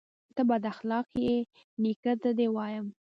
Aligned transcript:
_ته 0.35 0.41
بد 0.49 0.63
اخلاقه 0.73 1.19
يې، 1.27 1.37
نيکه 1.81 2.13
ته 2.21 2.29
دې 2.37 2.47
وايم. 2.55 2.87